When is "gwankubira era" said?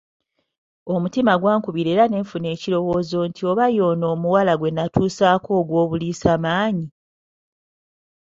1.41-2.05